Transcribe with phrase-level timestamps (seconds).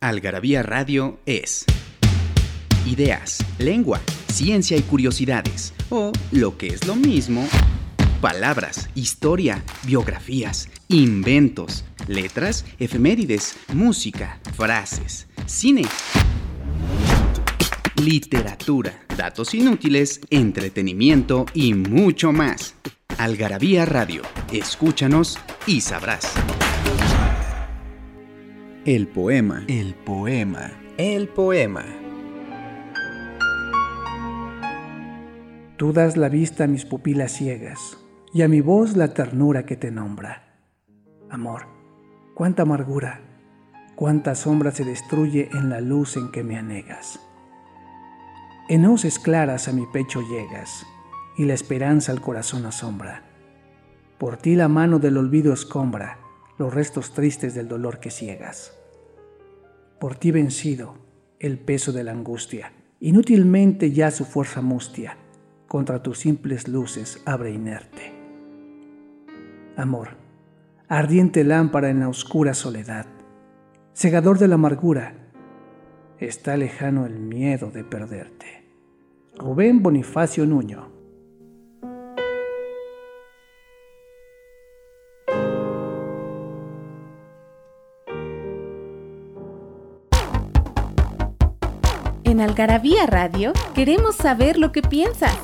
[0.00, 1.64] Algarabía Radio es
[2.84, 3.98] ideas, lengua,
[4.30, 7.48] ciencia y curiosidades, o lo que es lo mismo,
[8.20, 15.86] palabras, historia, biografías, inventos, letras, efemérides, música, frases, cine,
[17.96, 22.74] literatura, datos inútiles, entretenimiento y mucho más.
[23.16, 24.20] Algarabía Radio,
[24.52, 26.34] escúchanos y sabrás.
[28.86, 29.64] El poema.
[29.66, 30.70] El poema.
[30.96, 31.84] El poema.
[35.76, 37.98] Tú das la vista a mis pupilas ciegas
[38.32, 40.60] y a mi voz la ternura que te nombra.
[41.28, 41.62] Amor,
[42.36, 43.22] cuánta amargura,
[43.96, 47.18] cuánta sombra se destruye en la luz en que me anegas.
[48.68, 50.86] En hoces claras a mi pecho llegas
[51.36, 53.24] y la esperanza al corazón asombra.
[54.16, 56.20] Por ti la mano del olvido escombra
[56.58, 58.76] los restos tristes del dolor que ciegas.
[60.00, 60.94] Por ti vencido,
[61.38, 65.16] el peso de la angustia, inútilmente ya su fuerza mustia,
[65.68, 68.12] contra tus simples luces abre inerte.
[69.76, 70.10] Amor,
[70.88, 73.06] ardiente lámpara en la oscura soledad,
[73.92, 75.14] segador de la amargura,
[76.18, 78.64] está lejano el miedo de perderte.
[79.36, 80.95] Rubén Bonifacio Nuño
[92.36, 95.34] En Algarabía Radio queremos saber lo que piensas.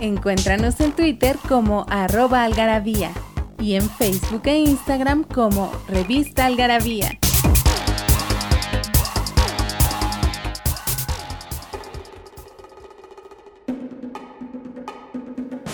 [0.00, 3.12] Encuéntranos en Twitter como arroba algarabía
[3.60, 7.10] y en Facebook e Instagram como Revista Algarabía.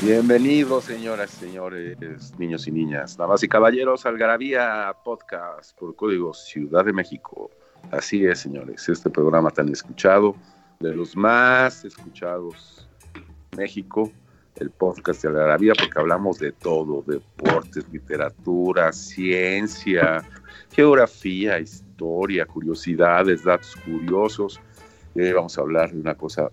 [0.02, 6.84] Bienvenidos, señoras y señores, niños y niñas, damas y caballeros, Algarabía Podcast por Código Ciudad
[6.84, 7.50] de México.
[7.90, 10.34] Así es, señores, este programa tan escuchado,
[10.80, 14.10] de los más escuchados en México,
[14.56, 20.24] el podcast de la vida, porque hablamos de todo, deportes, literatura, ciencia,
[20.72, 24.60] geografía, historia, curiosidades, datos curiosos.
[25.14, 26.50] Y hoy vamos a hablar de una cosa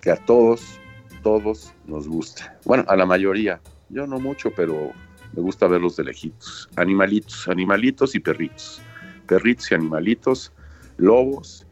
[0.00, 0.78] que a todos,
[1.22, 2.58] todos nos gusta.
[2.64, 4.92] Bueno, a la mayoría, yo no mucho, pero
[5.32, 6.68] me gusta verlos de lejitos.
[6.76, 8.82] Animalitos, animalitos y perritos
[9.28, 10.52] perritos y animalitos,
[10.96, 11.66] lobos,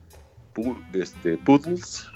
[0.92, 2.06] este, poodles,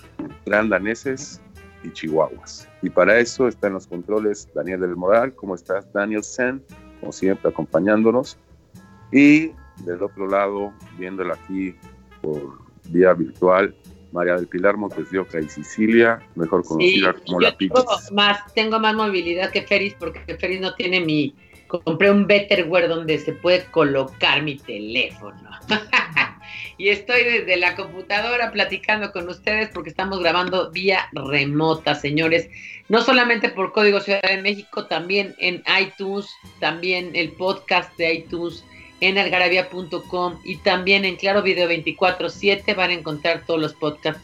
[0.46, 1.40] grandaneses
[1.82, 2.68] y chihuahuas.
[2.82, 5.92] Y para eso están los controles Daniel del Moral, ¿cómo estás?
[5.92, 6.62] Daniel Sen,
[7.00, 8.38] como siempre acompañándonos.
[9.12, 9.50] Y
[9.84, 11.74] del otro lado, viéndola aquí
[12.20, 13.74] por vía virtual,
[14.12, 18.12] María del Pilar Montes de Oca y Sicilia, mejor conocida como la Pichis.
[18.12, 21.34] Más, tengo más movilidad que Feris porque Feris no tiene mi
[21.70, 25.50] compré un Betterware donde se puede colocar mi teléfono.
[26.78, 32.48] y estoy desde la computadora platicando con ustedes porque estamos grabando vía remota, señores.
[32.88, 38.64] No solamente por Código Ciudad de México, también en iTunes, también el podcast de iTunes
[39.00, 44.22] en algarabia.com y también en Claro Video 24/7 van a encontrar todos los podcasts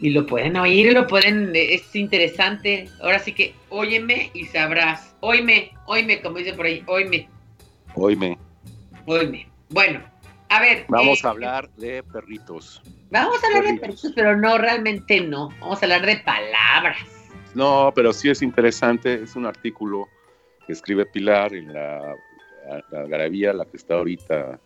[0.00, 2.88] y lo pueden oír, lo pueden, es interesante.
[3.00, 5.14] Ahora sí que óyeme y sabrás.
[5.20, 7.28] Óyeme, óyeme, como dice por ahí, óyeme.
[7.94, 8.38] Óyeme.
[9.06, 9.48] Óyeme.
[9.70, 10.02] Bueno,
[10.48, 10.84] a ver.
[10.88, 12.80] Vamos a eh, hablar de perritos.
[13.10, 15.48] Vamos a hablar de perritos, pero no, realmente no.
[15.60, 16.98] Vamos a hablar de palabras.
[17.54, 19.14] No, pero sí es interesante.
[19.14, 20.08] Es un artículo
[20.66, 22.14] que escribe Pilar en la,
[22.90, 24.60] la Algarabía, la que está ahorita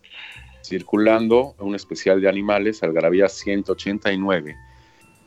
[0.62, 4.56] circulando, un especial de animales, Algarabía 189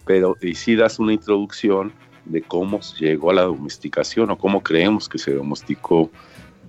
[0.06, 1.94] pero y sí das una introducción
[2.26, 6.10] de cómo llegó a la domesticación o cómo creemos que se domesticó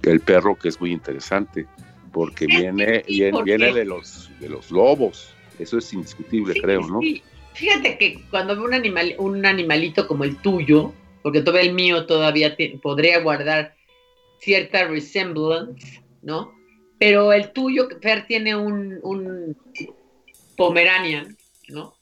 [0.02, 1.66] el perro, que es muy interesante,
[2.12, 7.00] porque viene, viene, de, los, de los lobos, eso es indiscutible, creo, ¿no?
[7.54, 10.92] Fíjate que cuando veo un, animal, un animalito como el tuyo,
[11.22, 13.74] porque todavía el mío todavía podría guardar
[14.38, 16.52] cierta resemblance, ¿no?
[16.98, 19.56] Pero el tuyo, Fer, tiene un, un
[20.56, 21.36] Pomeranian,
[21.68, 21.94] ¿no?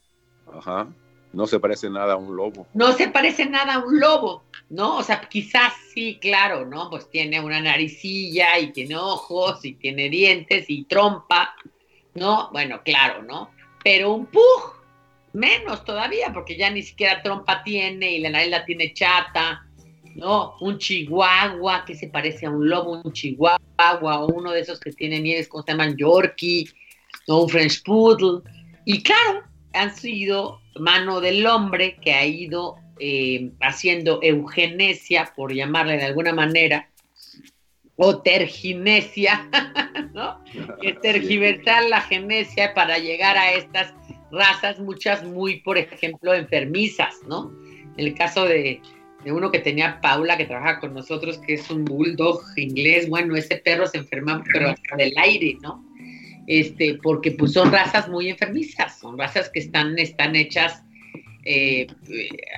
[0.53, 0.89] Ajá
[1.35, 2.65] no se parece nada a un lobo.
[2.73, 4.97] No se parece nada a un lobo, ¿no?
[4.97, 6.89] O sea, quizás sí, claro, ¿no?
[6.89, 11.53] Pues tiene una naricilla y tiene ojos y tiene dientes y trompa,
[12.13, 12.49] ¿no?
[12.53, 13.51] Bueno, claro, ¿no?
[13.83, 14.75] Pero un pug,
[15.33, 19.67] menos todavía, porque ya ni siquiera trompa tiene y la nariz la tiene chata,
[20.15, 20.55] ¿no?
[20.61, 23.59] Un chihuahua que se parece a un lobo, un chihuahua,
[24.21, 26.69] o uno de esos que tiene nieves, como se llaman Yorkie,
[27.27, 27.41] ¿no?
[27.41, 28.41] Un French Poodle.
[28.85, 29.43] Y claro,
[29.75, 36.33] han sido mano del hombre que ha ido eh, haciendo eugenesia, por llamarle de alguna
[36.33, 36.89] manera,
[37.97, 39.49] o terginesia,
[40.13, 40.41] ¿no?
[40.81, 43.93] Que tergiversar la genesia para llegar a estas
[44.31, 47.51] razas, muchas muy, por ejemplo, enfermizas, ¿no?
[47.97, 48.81] En el caso de,
[49.25, 53.57] uno que tenía Paula, que trabaja con nosotros, que es un bulldog inglés, bueno, ese
[53.57, 55.83] perro se enferma, pero hasta del aire, ¿no?
[56.47, 60.83] Este, porque pues son razas muy enfermizas, son razas que están, están hechas
[61.43, 61.87] eh,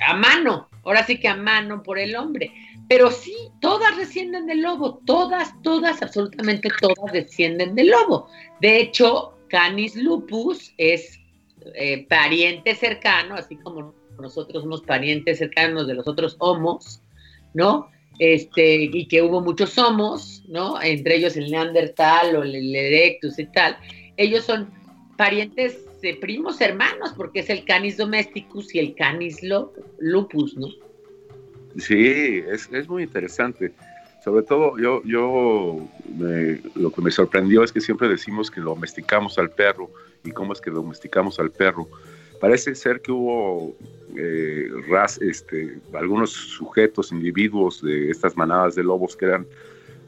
[0.06, 2.52] a mano, ahora sí que a mano por el hombre.
[2.88, 8.28] Pero sí, todas descienden del lobo, todas, todas, absolutamente todas descienden del lobo.
[8.60, 11.20] De hecho, Canis lupus es
[11.74, 17.02] eh, pariente cercano, así como nosotros somos parientes cercanos de los otros homos,
[17.54, 17.90] ¿no?
[18.18, 20.80] Este, y que hubo muchos homos, ¿no?
[20.82, 23.76] Entre ellos el Neandertal o el Erectus y tal.
[24.16, 24.68] Ellos son
[25.16, 29.38] parientes de primos hermanos, porque es el Canis domesticus y el Canis
[29.98, 30.68] lupus, ¿no?
[31.76, 33.72] Sí, es, es muy interesante.
[34.24, 35.88] Sobre todo, yo, yo
[36.74, 39.90] lo que me sorprendió es que siempre decimos que domesticamos al perro
[40.24, 41.88] y cómo es que domesticamos al perro.
[42.40, 43.76] Parece ser que hubo
[44.16, 49.46] eh, ras, este, algunos sujetos, individuos de estas manadas de lobos que eran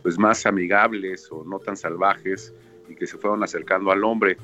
[0.03, 2.55] pues, más amigables o no tan salvajes
[2.88, 4.37] y que se fueron acercando al hombre.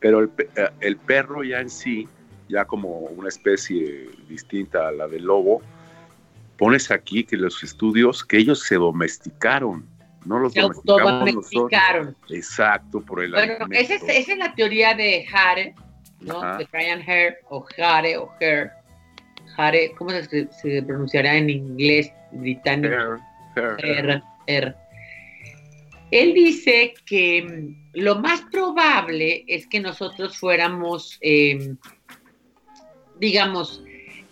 [0.00, 2.06] Pero el, eh, el perro ya en sí,
[2.48, 5.62] ya como una especie distinta a la del lobo,
[6.58, 9.86] pones aquí que los estudios, que ellos se domesticaron,
[10.24, 12.16] no los domesticaron.
[12.28, 15.74] Exacto, por el Bueno, esa es, esa es, la teoría de Hare,
[16.24, 16.58] ¿no?
[16.58, 18.70] De Brian Hare, o Hare, o Hare.
[19.56, 23.18] Hare, ¿cómo se, se pronunciará en inglés británico?
[23.56, 24.74] Hare, Hare.
[26.10, 31.74] Él dice que mm, lo más probable es que nosotros fuéramos, eh,
[33.18, 33.82] digamos,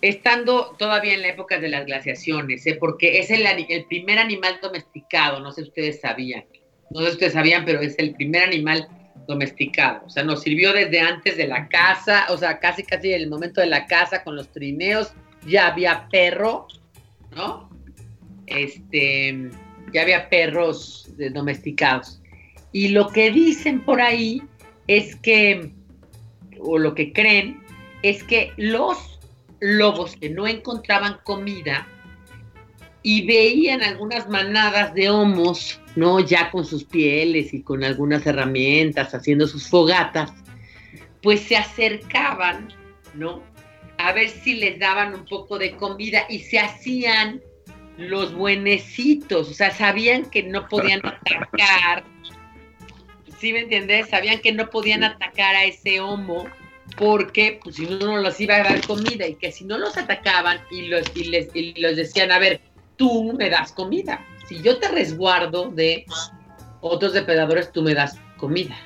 [0.03, 2.77] estando todavía en la época de las glaciaciones, ¿eh?
[2.79, 6.45] porque es el, el, primer animal domesticado, no sé si ustedes sabían,
[6.91, 8.89] no sé si ustedes sabían, pero es el primer animal
[9.31, 13.23] domesticado, o sea, nos sirvió desde antes de la casa, o sea, casi casi en
[13.23, 15.13] el momento de la casa con los trineos,
[15.47, 16.67] ya había perro,
[17.35, 17.71] ¿no?
[18.47, 19.51] Este,
[19.93, 22.21] ya había perros domesticados.
[22.73, 24.43] Y lo que dicen por ahí
[24.87, 25.73] es que,
[26.61, 27.63] o lo que creen,
[28.03, 29.19] es que los
[29.61, 31.87] lobos que no encontraban comida
[33.03, 36.21] y veían algunas manadas de homos, ¿no?
[36.21, 40.33] Ya con sus pieles y con algunas herramientas, haciendo sus fogatas,
[41.23, 42.69] pues se acercaban,
[43.15, 43.43] ¿no?
[43.99, 47.43] A ver si les daban un poco de comida y se hacían
[47.99, 52.05] los buenecitos, o sea, sabían que no podían atacar,
[53.39, 54.09] ¿sí me entiendes?
[54.09, 56.47] Sabían que no podían atacar a ese homo
[56.97, 60.61] porque pues si no, los iba a dar comida y que si no los atacaban
[60.71, 62.61] y los, y les, y los decían, a ver,
[62.97, 64.25] tú me das comida.
[64.51, 66.05] Si yo te resguardo de
[66.81, 68.77] otros depredadores, tú me das comida.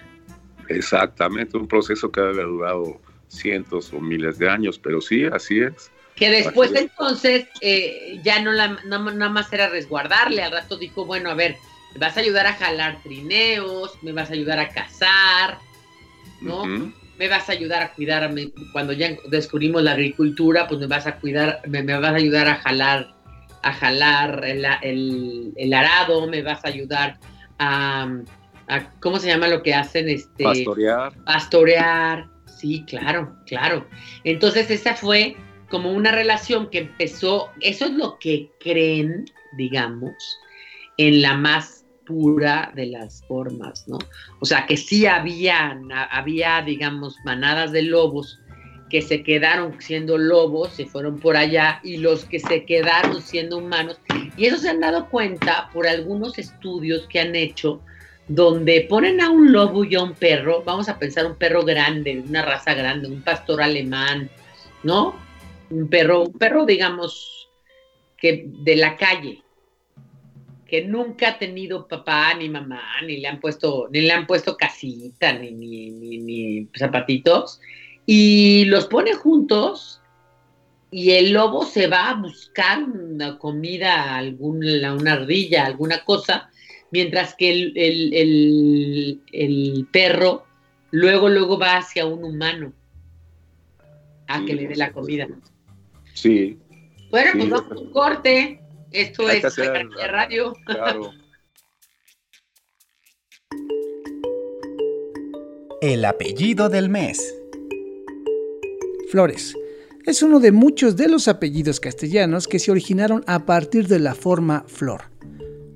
[0.68, 5.90] Exactamente, un proceso que había durado cientos o miles de años, pero sí, así es.
[6.16, 11.30] Que después entonces eh, ya no, la, nada más era resguardarle, al rato dijo, bueno,
[11.30, 11.56] a ver,
[11.94, 15.58] me vas a ayudar a jalar trineos, me vas a ayudar a cazar,
[16.42, 16.66] ¿no?
[17.18, 18.50] me vas a ayudar a cuidarme.
[18.72, 22.56] Cuando ya descubrimos la agricultura, pues me vas a cuidar, me, vas a ayudar a
[22.56, 23.14] jalar,
[23.64, 27.18] a jalar el, arado, me vas a ayudar
[27.58, 28.20] a,
[29.00, 30.08] ¿cómo se llama lo que hacen?
[30.08, 31.14] Este, pastorear.
[31.24, 33.86] Pastorear, sí, claro, claro.
[34.22, 35.36] Entonces esa fue
[35.70, 39.24] como una relación que empezó, eso es lo que creen,
[39.56, 40.14] digamos,
[40.98, 43.98] en la más pura de las formas, ¿no?
[44.40, 45.80] O sea, que sí había,
[46.10, 48.38] había, digamos, manadas de lobos
[48.94, 53.58] que se quedaron siendo lobos, se fueron por allá, y los que se quedaron siendo
[53.58, 53.98] humanos.
[54.36, 57.80] Y eso se han dado cuenta por algunos estudios que han hecho,
[58.28, 62.22] donde ponen a un lobo y a un perro, vamos a pensar un perro grande,
[62.24, 64.30] una raza grande, un pastor alemán,
[64.84, 65.16] ¿no?
[65.70, 67.48] Un perro, un perro, digamos,
[68.16, 69.42] que de la calle,
[70.68, 74.56] que nunca ha tenido papá ni mamá, ni le han puesto, ni le han puesto
[74.56, 77.60] casita, ni, ni, zapatitos,
[78.06, 80.00] y los pone juntos
[80.90, 86.50] y el lobo se va a buscar una comida, alguna, una ardilla, alguna cosa,
[86.92, 90.44] mientras que el, el, perro
[90.92, 92.72] luego, luego va hacia un humano
[94.28, 95.26] a que le dé la comida.
[96.12, 96.56] Sí.
[97.10, 98.60] Bueno, pues vamos a un corte.
[98.92, 100.54] Esto es hacer, Radio.
[100.64, 101.10] Claro.
[105.82, 107.43] El apellido del mes.
[109.14, 109.54] Flores.
[110.06, 114.12] Es uno de muchos de los apellidos castellanos que se originaron a partir de la
[114.12, 115.02] forma flor.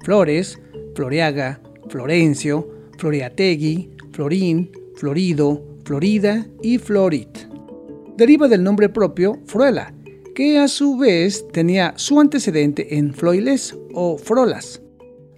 [0.03, 0.59] Flores
[0.97, 2.69] Floreaga, Florencio,
[2.99, 7.29] Floriategui, Florín, Florido, Florida y Florit.
[8.17, 9.95] Deriva del nombre propio Fruela,
[10.35, 14.83] que a su vez tenía su antecedente en Floiles o Frolas,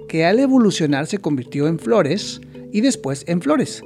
[0.08, 2.40] que al evolucionar se convirtió en Flores
[2.72, 3.82] y después en Flores.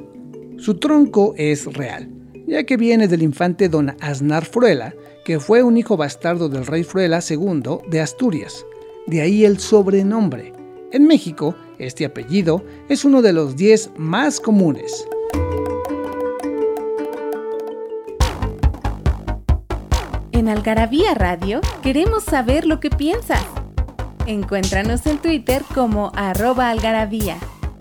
[0.59, 2.14] Su tronco es real,
[2.47, 6.85] ya que viene del infante don Aznar Fruela, que fue un hijo bastardo del rey
[6.85, 8.65] Fruela II de Asturias.
[9.07, 10.53] De ahí el sobrenombre.
[10.93, 15.07] En México, este apellido es uno de los 10 más comunes.
[20.33, 23.45] En Algarabía Radio queremos saber lo que piensas.
[24.27, 27.37] Encuéntranos en Twitter como arroba algarabía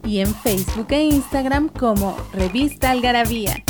[0.06, 3.64] y en Facebook e Instagram como Revista Algarabía.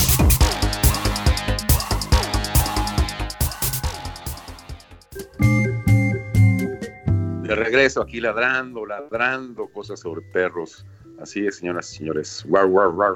[7.54, 10.88] De regreso aquí ladrando, ladrando cosas sobre perros.
[11.22, 12.44] Así es, señoras y señores.
[12.48, 13.14] War, war, war.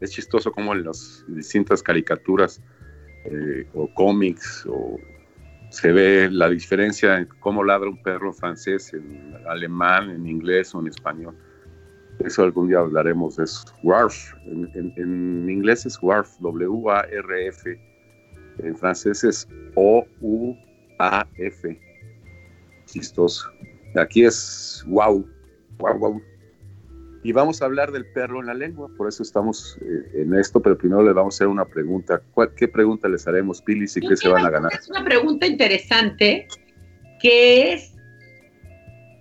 [0.00, 2.60] Es chistoso como en las distintas caricaturas
[3.26, 4.98] eh, o cómics o
[5.70, 10.74] se ve la diferencia en cómo ladra un perro en francés, en alemán, en inglés
[10.74, 11.36] o en español.
[12.18, 13.64] Eso algún día hablaremos eso.
[13.84, 17.80] Warf, en, inglés es Warf, W-A-R-F.
[18.58, 20.58] En francés es O-U-A-F.
[22.88, 23.50] Chistoso.
[23.96, 25.26] Aquí es wow,
[25.78, 26.22] wow, wow.
[27.24, 30.62] Y vamos a hablar del perro en la lengua, por eso estamos eh, en esto,
[30.62, 32.22] pero primero le vamos a hacer una pregunta.
[32.56, 34.72] ¿Qué pregunta les haremos, Pilis, y qué se van a ganar?
[34.72, 36.46] Es una pregunta interesante,
[37.20, 37.92] que es,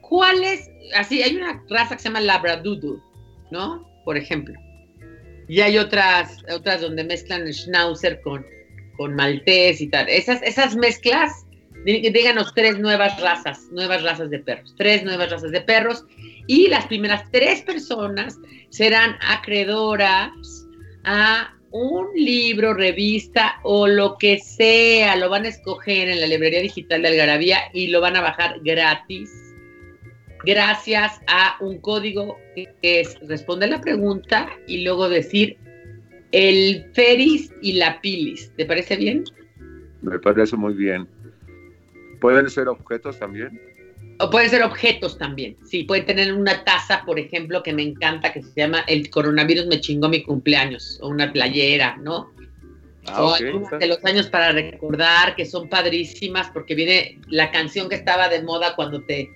[0.02, 3.00] ¿cuál es, así, hay una raza que se llama Labradoodle,
[3.52, 3.90] ¿no?
[4.06, 4.54] Por ejemplo.
[5.48, 8.46] Y hay otras, otras donde mezclan el Schnauzer con,
[8.96, 10.08] con maltés y tal.
[10.08, 11.47] Esas, esas mezclas,
[11.88, 16.06] díganos tres nuevas razas, nuevas razas de perros, tres nuevas razas de perros
[16.46, 18.38] y las primeras tres personas
[18.70, 20.32] serán acreedoras
[21.06, 25.16] a un libro, revista o lo que sea.
[25.16, 28.60] Lo van a escoger en la librería digital de Algarabía y lo van a bajar
[28.64, 29.32] gratis
[30.46, 35.58] gracias a un código que es responder la pregunta y luego decir
[36.34, 38.52] el Feris y la Pilis.
[38.58, 39.24] ¿Te parece bien?
[40.02, 41.08] Me parece muy bien.
[42.20, 43.60] ¿Pueden ser objetos también?
[44.20, 45.56] O pueden ser objetos también.
[45.64, 49.68] Sí, pueden tener una taza, por ejemplo, que me encanta, que se llama El coronavirus
[49.68, 52.32] me chingó mi cumpleaños, o una playera, ¿no?
[53.06, 57.96] Ah, o de los años para recordar, que son padrísimas, porque viene la canción que
[57.96, 59.30] estaba de moda cuando te,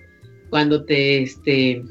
[0.50, 1.82] cuando te, este,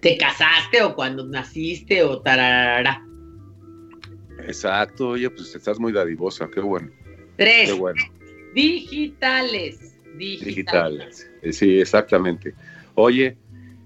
[0.00, 3.04] te casaste o cuando naciste o tararara.
[4.46, 6.90] Exacto, oye, pues estás muy dadivosa, qué bueno.
[7.36, 7.70] Tres.
[7.70, 8.00] Qué bueno.
[8.54, 9.87] Digitales.
[10.18, 11.30] Digitales.
[11.42, 12.54] Eh, sí, exactamente.
[12.94, 13.36] Oye,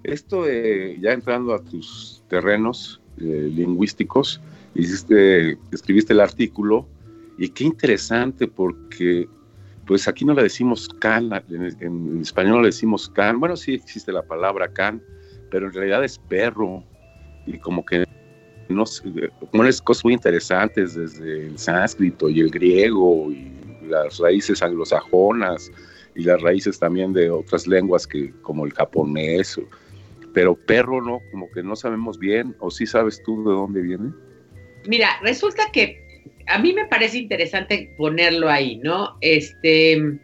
[0.04, 4.40] esto ya entrando a tus terrenos eh, lingüísticos,
[4.74, 6.88] hiciste, escribiste el artículo
[7.38, 9.28] y qué interesante porque
[9.86, 14.22] pues aquí no le decimos can, en, español le decimos can, bueno sí existe la
[14.22, 15.02] palabra can,
[15.50, 16.82] pero en realidad es perro
[17.46, 18.04] y como que
[18.68, 19.04] no sé,
[19.84, 23.52] cosas muy interesantes desde el sánscrito y el griego y
[23.88, 25.70] las raíces anglosajonas
[26.14, 29.60] y las raíces también de otras lenguas que como el japonés,
[30.32, 34.12] pero perro no, como que no sabemos bien, o sí sabes tú de dónde viene.
[34.86, 36.02] Mira, resulta que
[36.46, 39.16] a mí me parece interesante ponerlo ahí, ¿no?
[39.20, 40.18] Este,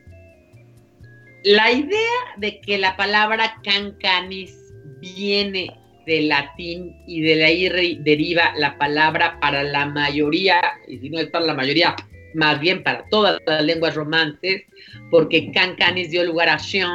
[1.44, 4.56] la idea de que la palabra cancanis
[5.00, 5.70] viene
[6.06, 11.28] del latín y de ahí deriva la palabra para la mayoría, y si no es
[11.28, 11.94] para la mayoría,
[12.34, 14.62] más bien para todas las lenguas romances,
[15.10, 16.88] porque cancanis dio lugar a chien,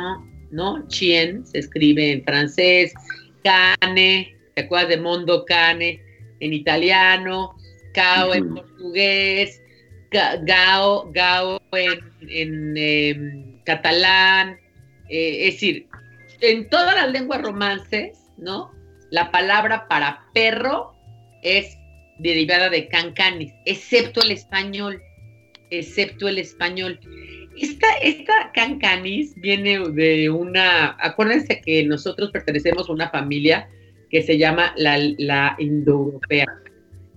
[0.52, 0.88] ¿no?
[0.88, 2.94] Chien se escribe en francés,
[3.44, 6.02] cane, ¿te acuerdas de mondo cane
[6.40, 7.56] en italiano?
[7.94, 9.62] Cao en portugués,
[10.12, 14.58] gao, gao en, em, catalán,
[15.10, 15.88] eh, es decir,
[16.42, 18.72] en todas las lenguas romances, ¿no?
[19.12, 20.94] La palabra para perro
[21.44, 21.78] es
[22.20, 25.02] derivada de cancanis, excepto el español
[25.80, 27.00] excepto el español.
[27.58, 33.70] Esta, esta cancanis viene de una, acuérdense que nosotros pertenecemos a una familia
[34.10, 36.48] que se llama la, la indoeuropea.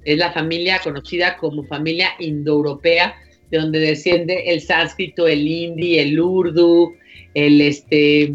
[0.04, 3.14] Es la familia conocida como familia indoeuropea,
[3.50, 6.94] de donde desciende el sánscrito, el hindi, el urdu,
[7.34, 8.34] el este,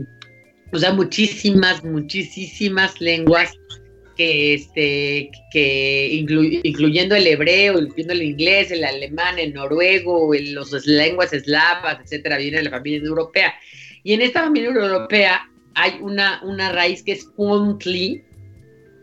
[0.71, 3.53] o sea, muchísimas, muchísimas lenguas
[4.21, 6.09] que, este, que
[6.63, 12.37] incluyendo el hebreo, incluyendo el inglés, el alemán, el noruego, el, los lenguas eslavas, etcétera,
[12.37, 13.51] viene de la familia europea.
[14.03, 18.21] Y en esta familia europea hay una, una raíz que es puntli,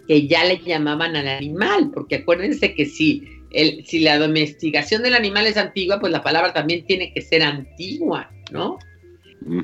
[0.06, 5.14] que ya le llamaban al animal, porque acuérdense que si, el, si la domesticación del
[5.14, 8.78] animal es antigua, pues la palabra también tiene que ser antigua, ¿no?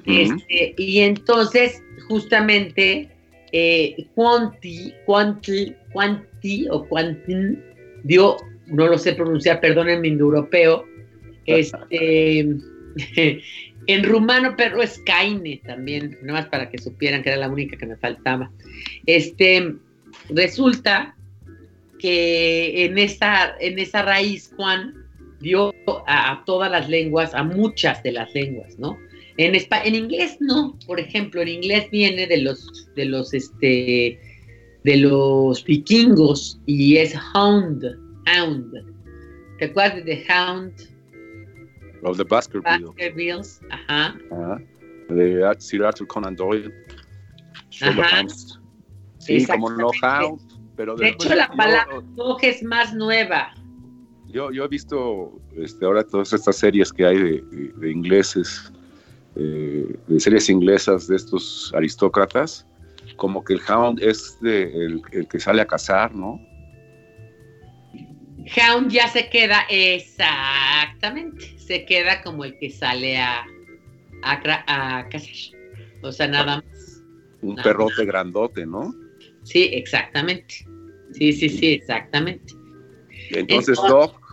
[0.04, 3.08] Este, y entonces, justamente,
[3.56, 7.62] eh, Quanti, Quanti, Quanti o Quantin
[8.02, 10.84] dio, no lo sé pronunciar, perdónenme, indoeuropeo,
[11.46, 12.40] este,
[13.86, 17.86] en rumano perro es Kaine también, más para que supieran que era la única que
[17.86, 18.50] me faltaba.
[19.06, 19.76] Este,
[20.30, 21.14] resulta
[22.00, 24.94] que en esa, en esa raíz Juan
[25.38, 25.72] dio
[26.08, 28.98] a, todas las lenguas, a muchas de las lenguas, ¿no?
[29.36, 34.18] En, en inglés no, por ejemplo, en inglés viene de los, de los, este,
[34.84, 37.84] de los vikingos y es hound,
[38.26, 38.72] hound.
[39.58, 40.72] ¿Te acuerdas de The Hound?
[42.02, 42.86] Of the Baskerville.
[42.86, 44.16] Baskervilles, ajá.
[44.30, 44.62] Ajá.
[45.08, 46.72] De Sir Arthur Conan Doyle.
[47.82, 48.24] Ajá.
[49.18, 50.54] Sí, como no Hound.
[50.76, 53.54] Pero de hecho, la palabra dog es más nueva.
[54.26, 58.72] Yo, yo he visto este, ahora todas estas series que hay de, de, ingleses,
[59.36, 62.66] eh, de series inglesas de estos aristócratas,
[63.16, 66.40] como que el hound es de, el, el, que sale a cazar, ¿no?
[68.56, 73.44] Hound ya se queda, exactamente, se queda como el que sale a,
[74.22, 75.34] a, a cazar.
[76.02, 77.02] O sea, nada más.
[77.40, 78.94] Un perrote grandote, ¿no?
[79.42, 80.66] Sí, exactamente.
[81.12, 82.54] Sí, sí, sí, exactamente.
[83.30, 84.23] Entonces, Dog.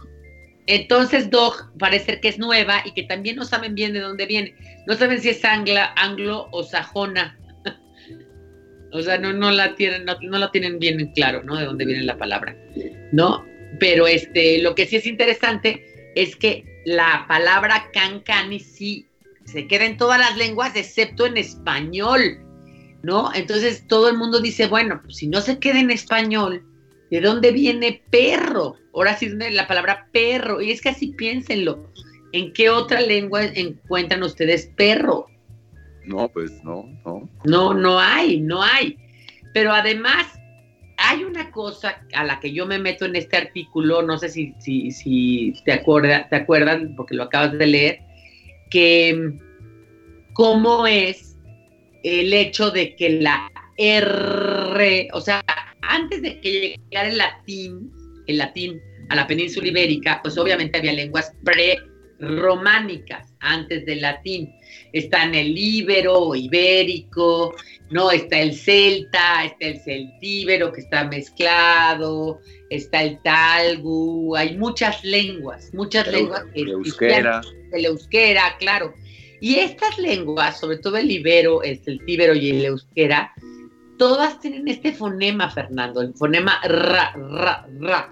[0.68, 4.56] Entonces, Dog parece que es nueva y que también no saben bien de dónde viene.
[4.88, 7.38] No saben si es angla, anglo o sajona.
[8.94, 11.58] o sea, no, no la tienen, no, no, la tienen bien claro, ¿no?
[11.58, 12.56] De dónde viene la palabra.
[13.12, 13.46] ¿No?
[13.80, 19.08] Pero este, lo que sí es interesante es que la palabra cancani sí
[19.46, 22.40] se queda en todas las lenguas excepto en español.
[23.04, 23.32] ¿no?
[23.34, 26.64] Entonces todo el mundo dice, bueno, pues si no se queda en español,
[27.12, 28.76] ¿de dónde viene perro?
[28.94, 30.62] Ahora sí es la palabra perro.
[30.62, 31.92] Y es que así piénsenlo.
[32.32, 35.28] ¿En qué otra lengua encuentran ustedes perro?
[36.06, 37.30] No, pues no, no.
[37.44, 38.98] No, no hay, no hay.
[39.54, 40.40] Pero además,
[40.98, 44.56] hay una cosa a la que yo me meto en este artículo, no sé si,
[44.60, 48.00] si, si te, acuerda, te acuerdan, porque lo acabas de leer,
[48.70, 49.34] que
[50.32, 51.38] cómo es
[52.04, 55.44] el hecho de que la R, o sea,
[55.82, 57.92] antes de que llegara el latín,
[58.28, 64.54] el latín a la península ibérica, pues obviamente había lenguas pre-románicas antes del latín.
[64.94, 67.56] Está en el íbero, ibérico,
[67.90, 72.40] no, está el celta, está el celtíbero que está mezclado,
[72.70, 76.46] está el talgu, hay muchas lenguas, muchas lenguas.
[76.54, 77.42] El euskera.
[77.74, 78.94] El euskera, claro.
[79.42, 83.34] Y estas lenguas, sobre todo el ibero, el tíbero y el euskera,
[84.02, 88.12] todas tienen este fonema, Fernando, el fonema ra, ra, ra.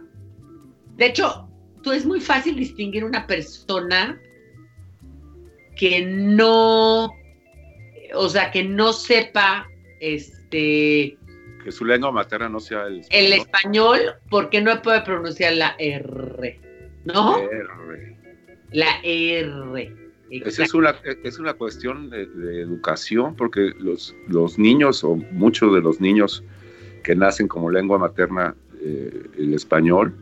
[0.97, 1.49] De hecho,
[1.81, 4.21] tú es muy fácil distinguir una persona
[5.75, 7.11] que no,
[8.13, 9.67] o sea, que no sepa,
[9.99, 11.17] este...
[11.63, 13.25] Que su lengua materna no sea el español.
[13.25, 13.99] El español,
[14.29, 16.59] porque no puede pronunciar la R,
[17.05, 17.39] ¿no?
[17.39, 18.15] R.
[18.73, 20.08] La R.
[20.31, 22.23] Esa es una, es una cuestión de,
[22.61, 26.43] educación, porque los, los niños, o muchos de los niños
[27.03, 30.13] que nacen como lengua materna eh, el español,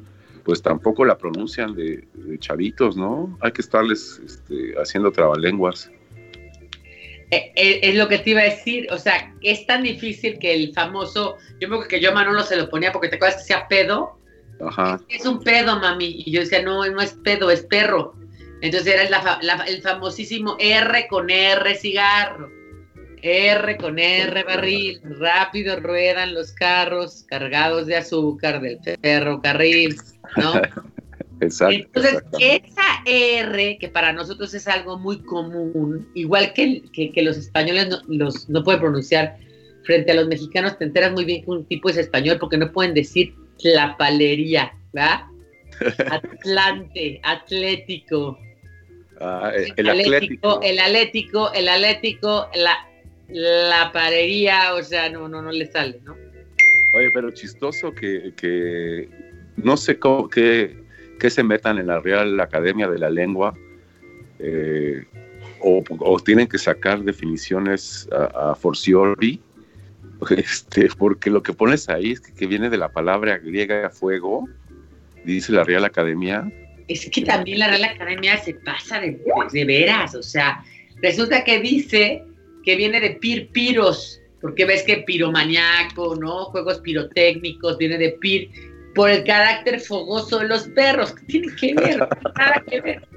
[0.44, 2.08] pues tampoco la pronuncian de,
[2.40, 3.38] chavitos, ¿no?
[3.42, 5.92] Hay que estarles este, haciendo trabalenguas.
[7.32, 10.54] Eh, eh, es lo que te iba a decir, o sea, es tan difícil que
[10.54, 13.48] el famoso, yo creo que yo a Manolo se lo ponía porque te acuerdas que
[13.48, 14.18] sea pedo.
[14.66, 15.02] Ajá.
[15.10, 16.24] Es un pedo, mami.
[16.26, 18.16] Y yo decía, no, no es pedo, es perro.
[18.62, 22.50] Entonces era el famosísimo R con R cigarro,
[23.22, 29.96] R con R barril, rápido ruedan los carros cargados de azúcar del ferrocarril,
[30.38, 30.54] ¿no?
[31.40, 31.76] Exacto.
[31.76, 37.90] Entonces, esa R, que para nosotros es algo muy común, igual que, que, los españoles
[37.90, 39.38] no, los, no pueden pronunciar
[39.84, 42.72] frente a los mexicanos, te enteras muy bien que un tipo es español porque no
[42.72, 45.22] pueden decir la palería, ¿verdad?
[46.12, 48.40] Atlante, atlético,
[49.20, 52.88] Ah, el, atlético, El Atlético, el Atlético, la,
[53.30, 56.16] la parería, o sea, no, no, no le sale, ¿no?
[56.94, 59.10] Oye, pero chistoso que, que
[59.56, 60.78] no sé cómo, que,
[61.20, 63.56] que, se metan en la Real Academia de la Lengua
[64.40, 65.04] eh,
[65.60, 69.42] o, o, tienen que sacar definiciones a, a forciori,
[70.30, 74.48] este, porque lo que pones ahí es que, que viene de la palabra griega fuego,
[75.26, 76.48] dice la Real Academia,
[76.88, 80.64] es que también la Real Academia se pasa de, veras, o sea,
[81.02, 82.24] resulta que dice
[82.64, 86.46] que viene de pirpiros, porque ves que piromaniaco, ¿no?
[86.46, 88.50] Juegos pirotécnicos, viene de pir,
[88.94, 91.14] por el carácter fogoso de los perros.
[91.14, 92.00] ¿Qué tiene que ver?
[92.38, 93.08] Nada que ver.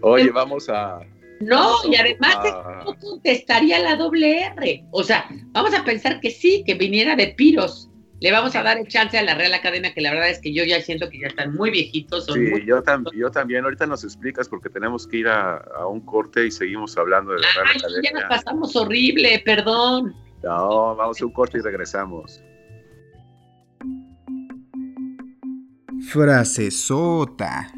[0.00, 1.00] Oye, vamos a.
[1.40, 2.36] No, y además
[2.84, 4.84] no contestaría la doble R.
[4.90, 7.87] O sea, vamos a pensar que sí, que viniera de piros.
[8.20, 10.52] Le vamos a dar el chance a la Real Academia, que la verdad es que
[10.52, 12.26] yo ya siento que ya están muy viejitos.
[12.26, 12.82] sí, yo,
[13.14, 13.64] yo también.
[13.64, 17.46] Ahorita nos explicas porque tenemos que ir a, un corte y seguimos hablando de la
[17.54, 18.10] Real Academia.
[18.10, 20.14] Ya nos pasamos horrible, perdón.
[20.42, 22.42] No, vamos a un corte y regresamos.
[26.08, 27.72] Frase sota.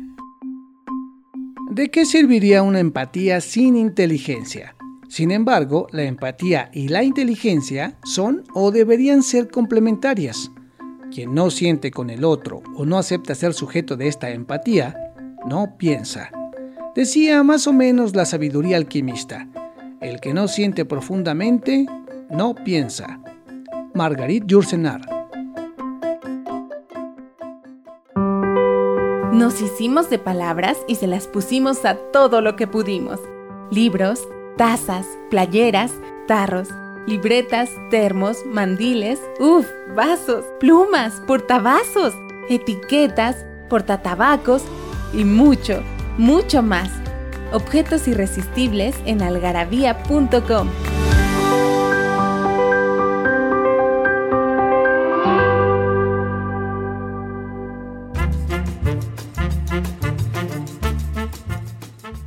[1.70, 4.74] ¿De qué serviría una empatía sin inteligencia?
[5.10, 10.52] Sin embargo, la empatía y la inteligencia son o deberían ser complementarias.
[11.12, 15.12] Quien no siente con el otro o no acepta ser sujeto de esta empatía,
[15.44, 16.30] no piensa.
[16.94, 19.48] Decía más o menos la sabiduría alquimista,
[20.00, 21.86] el que no siente profundamente,
[22.30, 23.20] no piensa.
[23.94, 25.00] Margarit Yourcenar.
[29.32, 33.18] Nos hicimos de palabras y se las pusimos a todo lo que pudimos.
[33.72, 34.28] Libros,
[34.60, 35.90] tazas, playeras,
[36.28, 36.68] tarros,
[37.06, 42.12] libretas, termos, mandiles, uff, vasos, plumas, portavasos,
[42.50, 44.62] etiquetas, portatabacos
[45.14, 45.82] y mucho,
[46.18, 46.90] mucho más.
[47.54, 50.68] Objetos irresistibles en algarabía.com.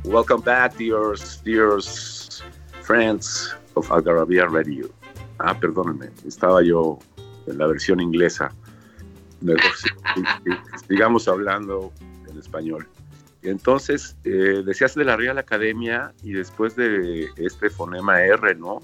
[0.02, 1.80] Welcome back, dear, dear
[2.84, 4.90] Friends of Algarabia Radio.
[5.38, 6.98] Ah, perdónenme, estaba yo
[7.46, 8.52] en la versión inglesa.
[10.86, 11.92] sigamos hablando
[12.30, 12.86] en español.
[13.42, 18.80] Entonces, eh, decías de la Real Academia y después de este fonema R, ¿no?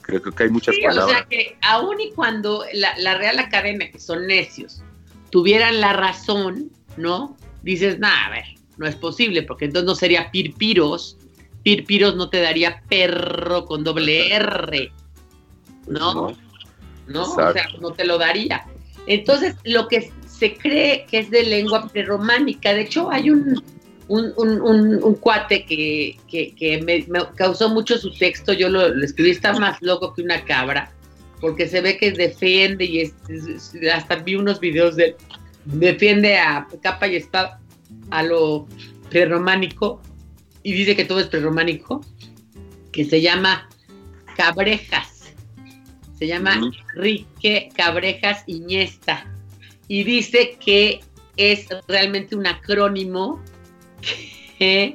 [0.00, 1.04] Creo que hay muchas palabras.
[1.04, 4.82] O sea que aún y cuando la, la, Real Academia, que son necios,
[5.30, 7.36] tuvieran la razón, ¿no?
[7.62, 8.44] Dices, nada, a ver,
[8.78, 11.18] no es posible, porque entonces no sería pirpiros,
[11.62, 14.92] Pirpiros no te daría perro con doble R,
[15.86, 16.36] ¿no?
[17.06, 17.22] ¿No?
[17.22, 18.66] O sea, no te lo daría.
[19.06, 23.62] Entonces, lo que se cree que es de lengua prerrománica, de hecho, hay un,
[24.08, 30.22] un, cuate que, me, causó mucho su texto, yo lo, escribí, está más loco que
[30.22, 30.92] una cabra,
[31.40, 33.12] porque se ve que defiende y
[33.88, 35.16] hasta vi unos videos de
[35.64, 37.60] defiende a capa y espada
[38.10, 38.66] a lo
[39.10, 40.00] prerrománico
[40.62, 42.04] y dice que todo es prerrománico,
[42.92, 43.68] que se llama
[44.36, 45.32] Cabrejas.
[46.18, 46.60] Se llama
[46.94, 49.26] Rique Cabrejas Iñesta.
[49.88, 51.00] Y dice que
[51.36, 53.42] es realmente un acrónimo
[54.58, 54.94] que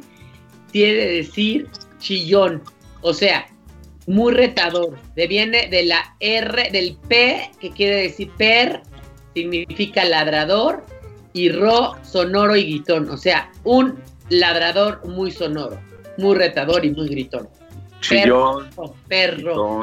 [0.71, 1.67] quiere decir
[1.99, 2.63] chillón.
[3.01, 3.47] O sea,
[4.07, 4.97] muy retador.
[5.15, 8.81] Viene de la R, del P, que quiere decir per,
[9.33, 10.85] significa ladrador,
[11.33, 13.09] y ro, sonoro y guitón.
[13.09, 15.79] O sea, un ladrador muy sonoro,
[16.17, 17.49] muy retador y muy gritón.
[18.01, 18.69] Chillón,
[19.07, 19.81] perro.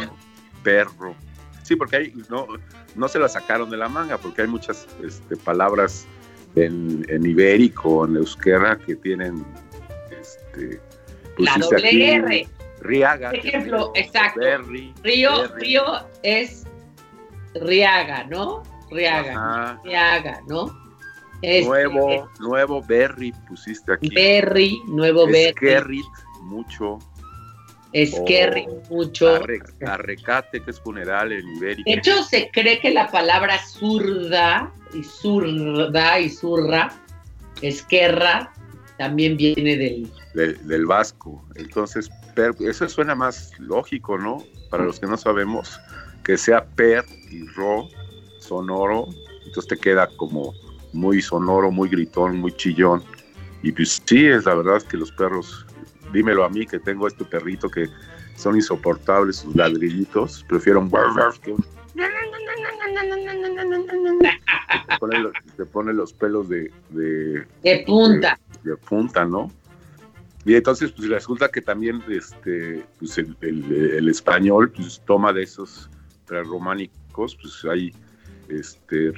[0.63, 1.15] perro.
[1.63, 2.47] Sí, porque hay, no,
[2.95, 6.07] no se la sacaron de la manga, porque hay muchas este, palabras
[6.57, 9.45] en, ibérico, en euskera, que tienen
[10.21, 10.81] este,
[11.39, 12.49] la doble R.
[12.81, 13.31] Riaga.
[13.31, 14.41] Ejemplo, exacto.
[15.03, 15.85] río, río
[16.23, 16.65] es
[17.55, 18.63] Riaga, ¿no?
[18.91, 19.81] Riaga.
[19.85, 20.84] Riaga, ¿no?
[21.65, 24.09] Nuevo, nuevo Berry pusiste aquí.
[24.15, 25.53] Berry, nuevo Berry.
[25.53, 26.05] Skerrit,
[26.43, 26.99] mucho.
[27.95, 29.41] Skerrit, mucho.
[29.87, 31.89] arrecate, que es funeral en ibérico.
[31.89, 36.93] De hecho, se cree que la palabra zurda y zurda y zurra,
[37.63, 38.53] esquerra,
[38.99, 40.11] también viene del...
[40.35, 40.87] del...
[40.87, 41.45] vasco.
[41.55, 42.11] Entonces,
[42.61, 44.43] eso suena más lógico, ¿no?
[44.71, 45.81] Para los que no sabemos,
[46.25, 47.89] que sea per y ro,
[48.41, 49.09] sonoro,
[49.47, 50.53] entonces te queda como
[50.95, 53.03] muy sonoro, muy gritón, muy chillón.
[53.63, 55.67] Y pues sí, es la verdad que los perros,
[56.13, 57.89] dímelo a mí que tengo este perrito que
[58.37, 61.55] son insoportables sus ladrillitos, prefiero un que
[65.57, 68.39] te pone, los pelos de, de, punta.
[68.63, 69.51] De, punta, ¿no?
[70.45, 75.89] Y entonces, pues resulta que también este, pues el, español pues, toma de esos
[76.27, 77.95] prerrománicos, pues hay
[78.49, 79.11] este,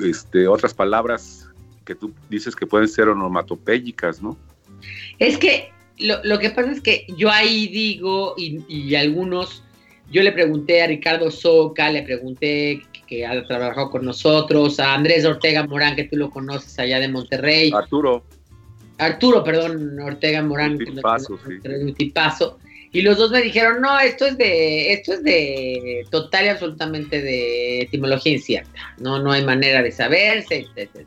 [0.00, 1.48] este, otras palabras
[1.84, 4.36] que tú dices que pueden ser onomatopéyicas, ¿no?
[5.18, 9.64] Es que lo, que pasa es que yo ahí digo, y, algunos,
[10.10, 15.24] yo le pregunté a Ricardo Soca, le pregunté que, ha trabajado con nosotros, a Andrés
[15.24, 17.72] Ortega Morán, que tú lo conoces allá de Monterrey.
[17.74, 18.22] Arturo.
[18.98, 20.72] Arturo, perdón, Ortega Morán.
[20.72, 21.68] Un tipazo, sí.
[21.68, 22.58] Un tipazo.
[22.92, 27.20] Y los dos me dijeron, no, esto es de, esto es de total y absolutamente
[27.20, 28.94] de etimología incierta.
[28.98, 31.06] No, no hay manera de saberse, etc.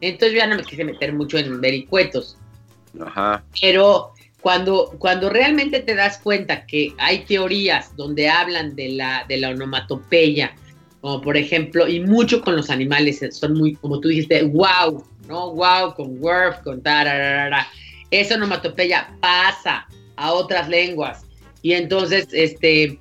[0.00, 2.36] Entonces yo ya no me quise meter mucho en vericuetos.
[3.00, 3.44] Ajá.
[3.60, 9.36] Pero cuando, cuando realmente te das cuenta que hay teorías donde hablan de la, de
[9.36, 10.54] la onomatopeya,
[11.00, 15.52] como por ejemplo, y mucho con los animales, son muy, como tú dijiste, wow, ¿no?
[15.52, 17.68] Wow, con wurf, con tararara.
[18.10, 19.86] Esa onomatopeya pasa
[20.18, 21.24] a otras lenguas.
[21.62, 22.98] Y entonces, este,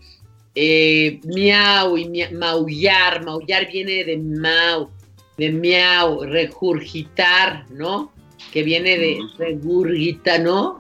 [0.56, 4.90] eh, miau y maullar, maullar viene de mau,
[5.38, 8.12] de miau, regurgitar, ¿no?
[8.52, 10.78] Que viene de regurgita, ¿no?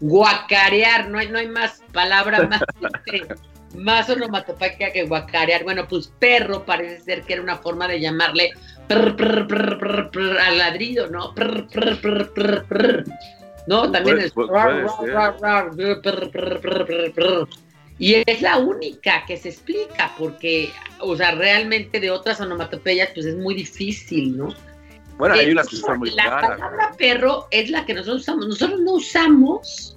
[0.00, 2.62] guacarear, no hay, no hay más palabra más,
[3.74, 5.64] más onomatopeya que guacarear.
[5.64, 8.52] Bueno, pues perro parece ser que era una forma de llamarle
[8.88, 11.34] al ladrido, ¿no?
[13.66, 13.90] ¿No?
[13.90, 14.32] También es...
[17.98, 23.24] Y es la única que se explica, porque, o sea, realmente de otras onomatopeyas, pues
[23.24, 24.54] es muy difícil, ¿no?
[25.16, 28.48] Bueno, hay unas que son muy La palabra perro es la que nosotros usamos.
[28.48, 29.96] Nosotros no usamos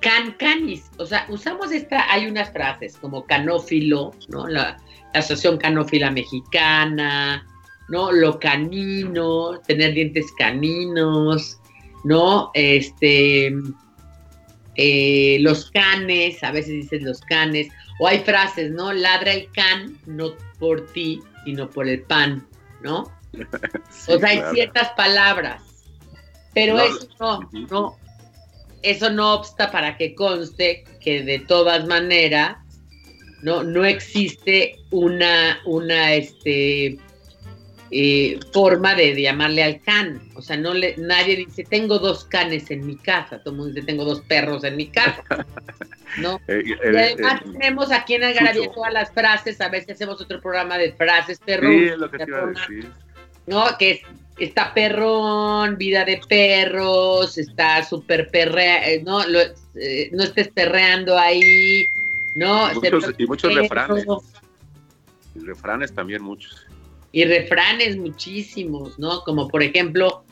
[0.00, 4.46] cancanis, o sea, usamos esta, hay unas frases como canófilo, ¿no?
[4.46, 4.76] La,
[5.14, 7.46] la asociación canófila mexicana,
[7.88, 8.12] ¿no?
[8.12, 11.58] Lo canino, tener dientes caninos,
[12.04, 12.50] ¿no?
[12.54, 13.54] Este,
[14.76, 18.92] eh, los canes, a veces dicen los canes, o hay frases, ¿no?
[18.92, 22.46] Ladra el can, no por ti, sino por el pan,
[22.82, 23.10] ¿no?
[24.08, 25.62] o sea, hay ciertas palabras,
[26.52, 27.96] pero eso no, no,
[28.82, 32.56] eso no obsta para que conste que de todas maneras,
[33.42, 36.98] no, no existe una, una, este,
[37.90, 40.20] eh, forma de, llamarle al can.
[40.34, 43.38] O sea, no le, nadie dice, tengo dos canes en mi casa.
[43.38, 45.22] Todo el mundo dice, tengo dos perros en mi casa.
[46.18, 46.36] ¿No?
[46.46, 49.60] Eh, eh, y además tenemos aquí en Algarabía todas las frases.
[49.60, 51.68] A veces hacemos otro programa de frases, perro.
[51.68, 52.90] Sí, es lo que te iba a decir.
[53.46, 53.64] ¿No?
[53.78, 54.00] Que es,
[54.38, 61.88] está perrón, vida de perros, está súper perrea, no, no estés perreando ahí,
[62.34, 62.72] ¿no?
[62.72, 64.06] Y muchos, y muchos refranes.
[65.36, 66.66] Refranes también muchos
[67.14, 69.20] y refranes muchísimos, ¿no?
[69.20, 70.24] Como por ejemplo...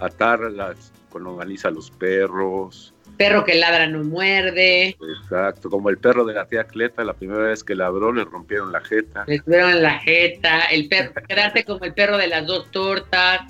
[0.00, 2.94] Atar las, con longaniza a los perros.
[3.16, 4.96] Perro que ladra no muerde.
[5.20, 8.70] Exacto, como el perro de la tía Cleta, la primera vez que ladró le rompieron
[8.70, 9.24] la jeta.
[9.26, 13.40] Le rompieron la jeta, el perro, quedarte como el perro de las dos tortas.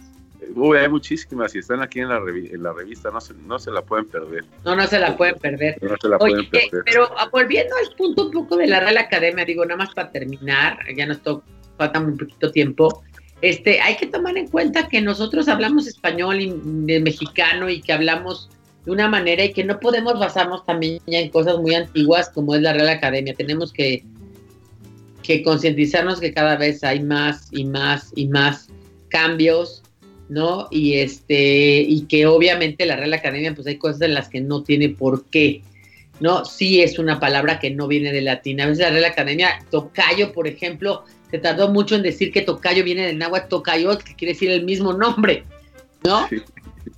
[0.55, 3.71] Uy, hay muchísimas y están aquí en la, en la revista, no se, no se
[3.71, 4.47] la pueden perder.
[4.65, 5.77] No, no se la pueden perder.
[5.83, 6.83] No se la pueden perder.
[6.87, 10.79] Pero volviendo al punto un poco de la Real Academia, digo, nada más para terminar,
[10.97, 11.43] ya no estoy
[11.83, 13.03] falta muy poquito tiempo,
[13.41, 16.53] este, hay que tomar en cuenta que nosotros hablamos español y
[17.01, 18.49] mexicano y que hablamos
[18.85, 22.63] de una manera y que no podemos basarnos también en cosas muy antiguas como es
[22.63, 23.35] la Real Academia.
[23.35, 24.05] Tenemos que,
[25.23, 28.69] que concientizarnos que cada vez hay más y más y más
[29.09, 29.83] cambios,
[30.29, 30.69] ¿no?
[30.71, 34.63] Y este, y que obviamente la Real Academia, pues hay cosas en las que no
[34.63, 35.63] tiene por qué.
[36.21, 36.45] ¿No?
[36.45, 38.61] Sí es una palabra que no viene de latín.
[38.61, 42.85] A veces la Real Academia, tocayo, por ejemplo, se tardó mucho en decir que tocayo
[42.85, 45.45] viene del náhuatl tocayot, que quiere decir el mismo nombre,
[46.05, 46.29] ¿no?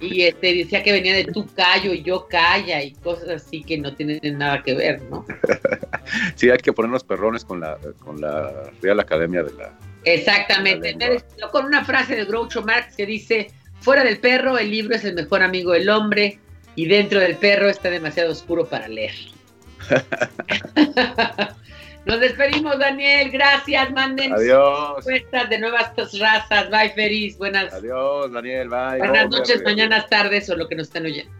[0.00, 3.78] Y este, decía que venía de tu callo y yo calla y cosas así que
[3.78, 5.24] no tienen nada que ver, ¿no?
[6.34, 9.78] sí, hay que ponernos perrones con la, con la Real Academia de la...
[10.04, 10.96] Exactamente,
[11.52, 13.50] con una frase de Groucho Marx que dice,
[13.80, 16.40] fuera del perro el libro es el mejor amigo del hombre
[16.76, 19.14] y dentro del perro está demasiado oscuro para leer.
[22.06, 23.30] Nos despedimos, Daniel.
[23.30, 23.90] Gracias.
[23.92, 25.04] Manden Adiós.
[25.04, 26.70] de nuevas razas.
[26.70, 27.38] Bye, Feliz.
[27.38, 27.72] Buenas.
[27.72, 28.68] Adiós, Daniel.
[28.68, 28.98] Bye.
[28.98, 31.32] Buenas noches, mañanas, tardes o lo que nos están oyendo.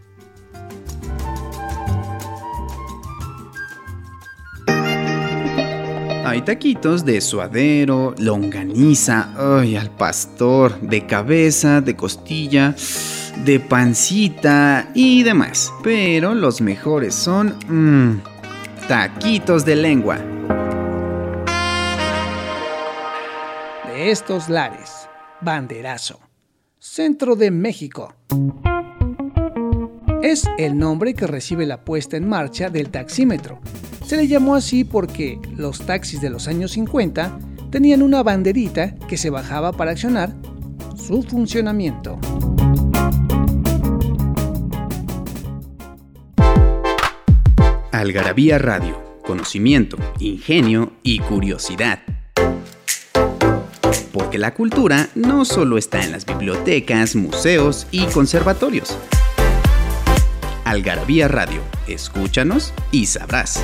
[6.25, 12.73] Hay taquitos de suadero, longaniza, ay, al pastor, de cabeza, de costilla,
[13.43, 15.73] de pancita y demás.
[15.83, 18.21] Pero los mejores son mmm,
[18.87, 20.19] taquitos de lengua.
[24.09, 25.07] estos lares.
[25.41, 26.19] Banderazo.
[26.77, 28.13] Centro de México.
[30.21, 33.59] Es el nombre que recibe la puesta en marcha del taxímetro.
[34.05, 37.39] Se le llamó así porque los taxis de los años 50
[37.71, 40.35] tenían una banderita que se bajaba para accionar
[40.95, 42.19] su funcionamiento.
[48.05, 52.01] Algarabía Radio, conocimiento, ingenio y curiosidad
[54.13, 58.95] porque la cultura no solo está en las bibliotecas, museos y conservatorios.
[60.65, 61.61] Algarabía Radio.
[61.87, 63.61] Escúchanos y sabrás.